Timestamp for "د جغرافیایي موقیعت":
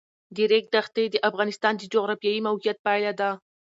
1.77-2.77